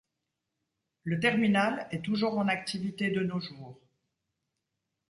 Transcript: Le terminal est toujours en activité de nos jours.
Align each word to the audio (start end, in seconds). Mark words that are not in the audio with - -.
Le 1.03 1.19
terminal 1.19 1.87
est 1.91 2.01
toujours 2.03 2.39
en 2.39 2.47
activité 2.47 3.11
de 3.11 3.21
nos 3.21 3.39
jours. 3.39 3.79